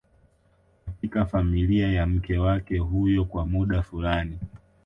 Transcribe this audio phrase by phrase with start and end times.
[0.85, 4.39] katika familia ya mke wake huyo kwa muda fulani